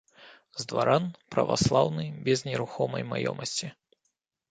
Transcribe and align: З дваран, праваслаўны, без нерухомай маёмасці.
З 0.59 0.63
дваран, 0.69 1.03
праваслаўны, 1.35 2.05
без 2.29 2.43
нерухомай 2.47 3.05
маёмасці. 3.11 3.67